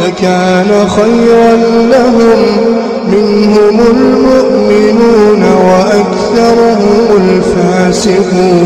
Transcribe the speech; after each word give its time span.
لكان 0.00 0.70
خيرا 0.88 1.52
لهم 1.94 2.40
منهم 3.14 3.76
المؤمنون 3.94 5.42
وأكثرهم 5.68 7.06
الفاسقون. 7.22 8.62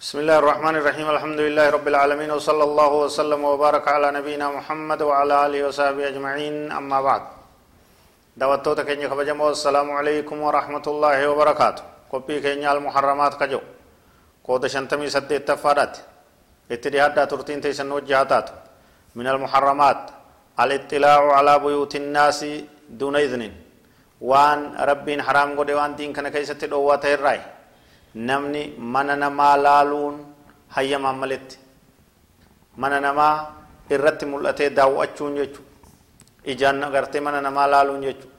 بسم 0.00 0.18
الله 0.18 0.38
الرحمن 0.38 0.74
الرحيم. 0.76 1.06
الحمد 1.10 1.40
لله 1.40 1.66
رب 1.70 1.86
العالمين 1.88 2.30
وصلى 2.30 2.64
الله 2.64 2.92
وسلم 3.04 3.40
وبارك 3.44 3.88
على 3.88 4.08
نبينا 4.18 4.46
محمد 4.50 5.00
وعلى 5.02 5.46
آله 5.46 5.60
وصحبه 5.66 6.08
أجمعين. 6.08 6.72
أما 6.72 6.98
بعد 7.00 7.22
دعوتو 8.36 8.72
تكيني 8.78 9.08
خبجمو. 9.08 9.50
السلام 9.50 9.88
عليكم 9.90 10.36
ورحمة 10.46 10.86
الله 10.86 11.18
وبركاته. 11.30 11.82
قبي 12.12 12.40
كيني 12.44 12.72
المحرمات 12.72 13.34
كجو 13.40 13.60
قود 14.44 14.66
شنتمي 14.66 15.08
سد 15.08 15.32
اتفادات 15.32 15.94
اتدياد 16.72 17.16
ترتين 17.30 17.60
تيسن 17.64 17.88
وجهاتات 17.88 18.46
من 19.17 19.27
المحرمات 19.33 20.01
الاطلاع 20.63 21.21
على 21.37 21.53
بيوت 21.65 21.93
الناس 22.01 22.39
دون 22.99 23.15
إذن 23.25 23.43
وان 24.29 24.59
ربين 24.89 25.19
حرام 25.27 25.49
قد 25.59 25.69
وان 25.77 25.91
دين 25.97 26.13
كان 26.15 26.27
كيست 26.35 26.65
دوات 26.65 27.05
الرأي 27.05 27.41
namni 28.17 28.73
mana 28.93 29.15
namaa 29.15 29.55
laaluun 29.65 30.15
hayyamaan 30.75 31.17
maletti 31.21 31.57
mana 32.81 32.97
namaa 33.07 33.33
irratti 33.95 34.25
mul'atee 34.31 34.69
daawwachuun 34.77 35.35
jechuudha 35.39 35.71
ijaan 36.51 36.83
agartee 36.87 37.21
mana 37.27 37.41
namaa 37.47 37.67
laaluun 37.73 38.01
jechuudha 38.07 38.35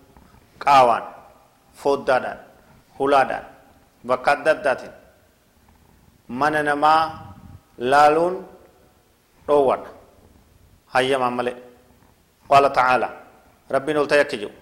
qaawaan 0.64 1.04
foddaadhaan 1.82 2.38
hulaadhaan 2.98 3.46
bakka 4.08 4.30
adda 4.36 4.50
addaatiin 4.56 4.94
mana 6.40 6.62
namaa 6.70 7.02
laaluun 7.92 8.34
dhoowwadha 9.46 9.90
Hayyamaan 10.93 11.33
malee 11.39 11.55
qaala 12.51 12.69
ta'aala 12.69 13.09
rabbiin 13.75 13.97
ol 13.97 14.07
ta'e 14.11 14.21
akka 14.25 14.37
jiru 14.41 14.53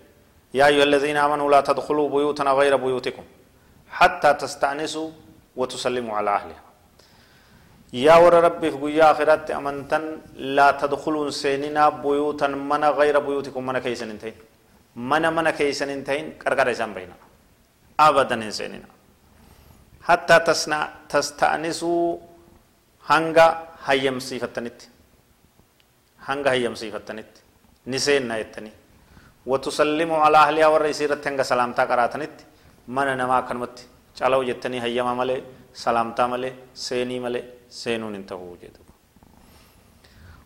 yaa 0.53 0.67
ayyuha 0.69 0.85
alladhiina 0.87 1.19
aamanuu 1.23 1.49
laa 1.53 1.63
tadkhuluu 1.69 2.09
buyuutana 2.13 2.51
ghayra 2.59 2.77
buyuutikum 2.85 3.27
حتى 3.91 4.33
تستأنسوا 4.33 5.09
وتسلموا 5.59 6.15
على 6.17 6.31
أهلها. 6.39 6.63
يا 8.07 8.15
ور 8.23 8.33
ربي 8.47 8.71
في 8.71 8.77
قيا 8.83 9.11
آخرات 9.11 9.51
أمنتن 9.51 10.03
لا 10.57 10.71
تدخلون 10.79 11.27
سيننا 11.43 11.83
بيوتا 12.03 12.47
من 12.47 12.83
غير 12.99 13.19
بيوتكم 13.19 13.61
من 13.67 13.77
كيسن 13.83 14.09
انتين. 14.15 14.35
من 14.95 15.23
من 15.35 15.47
كيسن 15.59 15.89
انتين 15.97 16.25
كركر 16.41 16.71
إسان 16.71 16.91
بينا 16.95 17.15
أبدا 17.99 18.49
سيننا. 18.49 18.89
حتى 20.07 20.35
تسنا 20.47 20.79
تستأنسوا 21.11 22.17
هنگا 23.11 23.47
هيم 26.27 26.39
صفتنت 26.41 26.47
هنگا 26.47 26.51
هيم 26.51 26.75
صفتنت 26.81 27.31
نسين 27.87 28.23
نايتني 28.27 28.71
وتسلموا 29.45 30.19
على 30.25 30.37
أهلها 30.37 30.67
ورئيسيرت 30.73 31.27
هنگا 31.27 31.43
سلامتا 31.51 31.83
قراتنت 31.89 32.37
mana 32.87 33.15
namaa 33.15 33.37
akkanumatti 33.41 33.83
calawu 34.17 34.43
jettanii 34.49 34.79
hayyama 34.85 35.15
malee 35.15 35.41
salaamtaa 35.83 36.27
malee 36.33 36.53
seenii 36.85 37.19
malee 37.25 37.43
seenuun 37.81 38.13
hin 38.17 38.25
ta'uu 38.31 38.55
jedhu 38.63 38.81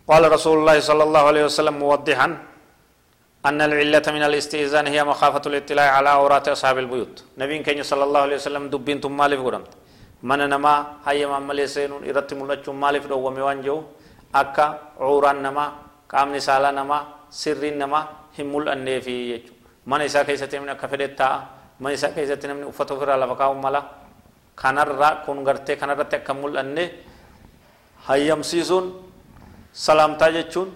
قال 0.10 0.24
رسول 0.32 0.58
الله 0.62 0.78
صلى 0.90 1.04
الله 1.04 1.24
عليه 1.30 1.44
وسلم 1.50 1.76
موضحا 1.82 2.28
أن 3.50 3.60
العلة 3.70 4.06
من 4.16 4.24
الاستئذان 4.30 4.86
هي 4.94 5.02
مخافة 5.04 5.42
الاطلاع 5.50 5.88
على 5.98 6.10
عورات 6.10 6.46
أصحاب 6.56 6.78
البيوت 6.84 7.16
نبي 7.42 7.56
كان 7.66 7.82
صلى 7.92 8.04
الله 8.08 8.22
عليه 8.26 8.38
وسلم 8.42 8.64
دبين 8.74 9.02
ثم 9.02 9.18
مالف 9.18 9.40
قرمت 9.42 9.72
من 10.30 10.42
نما 10.54 10.74
هيا 11.10 11.26
مملي 11.34 11.66
سينون 11.76 12.02
إرت 12.10 12.30
ملچ 12.38 12.66
مالف 12.84 13.04
دو 13.10 13.18
وموان 13.26 13.66
جو 13.66 13.78
أكا 14.36 14.66
عوران 15.04 15.38
نما 15.46 15.66
قامني 16.12 16.40
سالا 16.40 16.72
نما 16.72 17.30
سرين 17.30 17.78
نما 17.82 18.02
هم 18.40 18.48
مل 18.54 18.66
أني 18.70 19.02
في 19.06 19.16
من 19.90 20.02
إسا 20.02 20.24
كيسة 20.24 20.54
من 20.60 20.70
أكفدت 20.74 21.22
ma 21.80 21.92
isaa 21.92 22.10
keessatti 22.16 22.48
namni 22.48 22.66
uffata 22.72 22.94
ofirraa 22.96 23.18
lafa 23.20 23.36
kaa'u 23.36 23.56
mala 23.60 23.82
kanarraa 24.56 25.26
kun 25.26 25.44
gartee 25.44 25.76
kanarratti 25.76 26.16
akka 26.16 26.34
mul'anne 26.34 26.84
hayyamsiisuun 28.08 28.86
salaamtaa 29.74 30.32
jechuun 30.32 30.72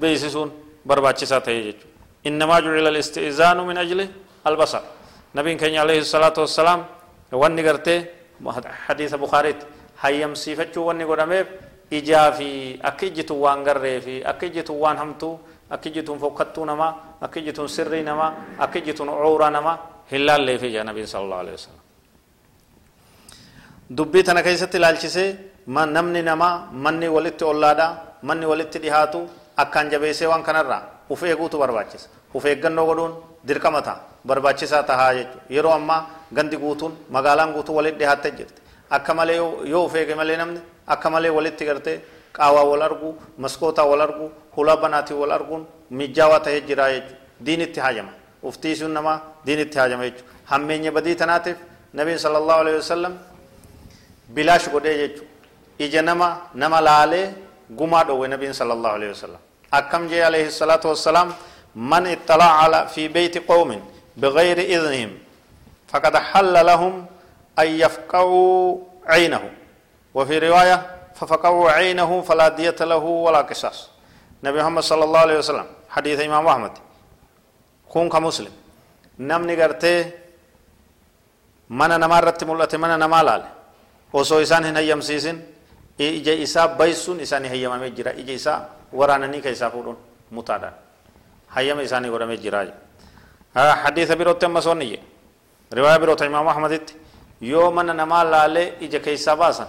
beeksisuun 0.00 0.52
barbaachisaa 0.88 1.40
ta'e 1.40 1.60
jechuudha 1.66 1.92
innamaa 2.24 2.60
jucila 2.64 2.88
al-isti'zaanu 2.88 3.66
min 3.68 3.76
ajli 3.84 4.08
albasar 4.44 4.82
nabiin 5.34 5.58
keenya 5.60 5.82
alayhi 5.84 6.04
salaatu 6.04 6.40
wassalaam 6.40 6.84
wanni 7.32 7.62
gartee 7.62 7.98
hadiisa 8.86 9.18
bukaariitti 9.18 9.66
hayyamsiifachuu 10.00 10.86
wanni 10.88 11.04
godhameef 11.04 11.46
ijaa 11.90 12.32
fi 12.32 12.78
akka 12.82 13.06
ijjitu 13.06 13.34
waan 13.42 13.64
garree 13.64 14.00
fi 14.00 14.22
akka 14.24 14.46
ijjitu 14.46 14.80
waan 14.82 14.96
hamtuu 14.96 15.38
akka 15.70 15.88
ijjituun 15.88 16.18
fokkattuu 16.18 16.64
namaa 16.64 16.92
akka 17.20 17.40
ijjituun 17.40 17.68
sirrii 17.68 18.02
namaa 18.02 18.32
akka 18.58 18.78
ijjituun 18.78 19.08
cuuraa 19.08 19.50
namaa 19.50 19.76
hillaan 20.12 20.46
leefii 20.46 20.72
jaa 20.72 20.84
nabiin 20.84 21.06
sallallahu 21.06 21.40
alaihi 21.40 21.56
wasallam 21.58 21.80
dubbii 23.96 24.22
tana 24.22 24.42
keessatti 24.42 24.76
ilaalchisee 24.76 25.30
namni 25.66 26.22
namaa 26.22 26.68
manni 26.72 27.08
walitti 27.08 27.44
ollaadha 27.44 27.88
manni 28.22 28.46
walitti 28.46 28.78
dhihaatu 28.84 29.20
akkaan 29.56 29.90
jabeessee 29.90 30.26
waan 30.28 30.42
kanarraa 30.42 30.82
uf 31.10 31.22
eeguutu 31.22 31.58
barbaachisa 31.58 32.08
uf 32.34 32.44
eeggannoo 32.44 32.86
godhuun 32.86 33.14
dirqama 33.48 33.82
ta'a 33.82 34.00
barbaachisaa 34.26 34.82
tahaa 34.82 35.12
jechuudha 35.14 35.44
yeroo 35.56 35.72
ammaa 35.72 36.00
gandi 36.34 36.56
guutuun 36.56 36.98
magaalaan 37.16 37.52
guutuu 37.52 37.76
walitti 37.76 37.98
dhihaattee 38.00 38.30
jirti 38.38 38.62
akka 38.90 39.14
malee 39.14 39.36
yoo 39.72 39.84
uf 39.86 39.94
eege 39.94 40.14
malee 40.14 40.36
namni 40.36 40.60
akka 40.87 41.09
malee 41.09 41.29
walitti 41.37 41.65
gartee 41.65 41.97
qaawaa 42.37 42.63
wal 42.71 42.81
argu 42.87 43.09
maskootaa 43.37 43.85
wal 43.91 44.01
argu 44.07 44.31
hulaa 44.55 44.77
banaatii 44.83 45.13
wal 45.21 45.31
arguun 45.37 45.65
mijaawaa 45.99 46.39
ta'ee 46.39 46.61
jira 46.69 46.89
jechuudha 46.93 47.17
diinitti 47.45 47.79
haajama 47.79 48.11
uftiisuun 48.43 48.91
namaa 48.97 49.19
diinitti 49.45 49.77
haajama 49.79 50.03
jechuudha 50.09 50.31
hammeenya 50.51 50.91
badii 50.91 51.15
tanaatiif 51.15 51.57
nabiin 51.93 52.17
sallallahu 52.25 52.59
alaihi 52.65 52.77
wasallam 52.83 53.13
bilaash 54.35 54.69
godhee 54.75 54.97
jechuudha 54.97 55.29
ija 55.87 56.01
nama 56.01 56.27
nama 56.53 56.81
laalee 56.89 57.25
gumaa 57.79 58.03
dhowwe 58.03 58.27
nabiin 58.27 58.53
sallallahu 58.53 58.95
alaihi 58.95 59.13
wasallam 59.15 59.41
akkam 59.71 60.07
jee 60.09 60.23
alaihi 60.25 60.51
salaatu 60.51 60.87
wassalaam 60.93 61.33
man 61.75 62.05
ittala'a 62.15 62.59
ala 62.65 62.85
fi 62.87 63.09
beyti 63.09 63.39
qawmin 63.51 63.81
بغير 64.17 64.57
إذنهم 64.59 65.11
فقد 65.87 66.17
حل 66.17 66.65
لهم 66.65 67.05
أن 67.59 67.67
يفقعوا 67.67 68.77
عينه 69.05 69.51
وفي 70.18 70.34
رواية 70.38 70.78
ففقوا 71.18 71.70
عينه 71.78 72.10
فلا 72.28 72.48
دية 72.58 72.80
له 72.90 73.04
ولا 73.24 73.40
قصاص. 73.48 73.78
نبي 74.44 74.58
محمد 74.62 74.82
صلى 74.90 75.04
الله 75.06 75.20
عليه 75.26 75.38
وسلم 75.38 75.66
حديث 75.94 76.18
إمام 76.28 76.46
أحمد. 76.46 76.74
كونك 77.92 78.14
مسلم 78.26 78.52
نم 79.30 79.42
نغرته 79.50 80.10
من 81.78 81.90
نمار 82.02 82.22
رت 82.28 82.40
ملت 82.44 82.72
من 82.82 82.92
نمال 83.02 83.28
آل 83.34 83.42
وصو 84.12 84.36
إسان 84.44 84.64
هنا 84.68 84.80
يمسيسن 84.90 85.36
إجا 86.00 86.34
إسا 86.44 86.62
بيسون 86.78 87.16
إسان 87.24 87.44
هيا 87.52 87.68
ما 87.72 87.78
مجرى 87.82 88.10
إجا 88.20 88.34
إسا 88.38 88.54
ورانني 88.98 89.40
كإسا 89.44 89.68
فورون 89.72 89.96
متادا 90.36 90.70
هيا 91.56 91.74
ما 91.74 91.82
إساني 91.86 92.08
ورا 92.12 92.26
مجرى 92.32 92.72
آه، 93.56 93.74
حديث 93.82 94.12
بروت 94.18 94.44
مسوني 94.44 94.90
رواية 95.78 95.96
بروت 96.02 96.22
إمام 96.22 96.46
أحمد 96.52 96.72
يوم 97.52 97.74
من 97.76 97.88
نمال 98.00 98.34
آل 98.34 98.56
إجا 98.84 98.98
كيسا 99.04 99.34
باسن. 99.40 99.68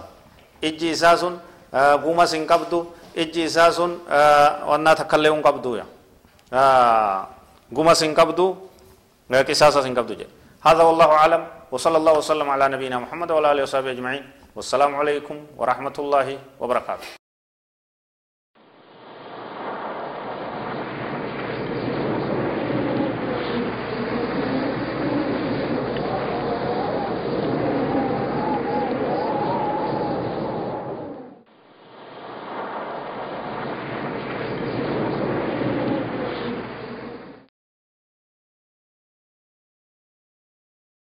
Ijji 0.62 0.90
isaa 0.90 1.16
sun 1.16 1.40
gumas 2.04 2.32
hin 2.32 2.46
qabdu. 2.46 2.86
Ijji 3.14 3.42
isaa 3.44 3.72
sun 3.72 3.98
wannaa 4.70 4.94
takkallee 4.94 5.32
hin 5.34 5.42
qabdu 5.42 5.78
قوما 7.76 7.94
سنكبدو 7.94 8.46
قصاصا 9.30 9.80
سنكبدو 9.86 10.14
جي 10.18 10.26
هذا 10.66 10.82
والله 10.82 11.08
أعلم 11.20 11.42
وصلى 11.70 11.96
الله 11.96 12.14
وسلم 12.18 12.50
على 12.50 12.68
نبينا 12.74 12.98
محمد 12.98 13.30
وعلى 13.30 13.52
آله 13.52 13.62
وصحبه 13.62 13.90
أجمعين 13.90 14.24
والسلام 14.56 14.90
عليكم 14.96 15.36
ورحمة 15.56 15.96
الله 15.98 16.38
وبركاته 16.60 17.19